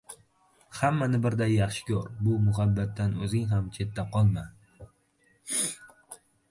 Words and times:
Hammani 0.77 1.19
birday 1.25 1.51
yaxshi 1.57 1.85
koʻr, 1.89 2.09
bu 2.29 2.39
muhabbatdan 2.47 3.15
oʻzing 3.27 3.47
ham 3.55 3.69
chetda 3.77 4.09
qolma. 4.19 4.51